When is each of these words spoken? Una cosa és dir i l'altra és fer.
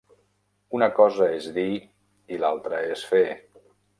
Una 0.77 0.87
cosa 0.99 1.27
és 1.33 1.49
dir 1.59 1.67
i 2.37 2.41
l'altra 2.45 2.83
és 2.97 3.07
fer. 3.13 3.25